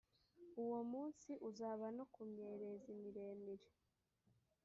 uwo 0.63 0.79
munsi 0.91 1.29
uzaba 1.49 1.85
no 1.97 2.05
ku 2.13 2.21
myerezi 2.31 2.89
miremire 3.01 3.67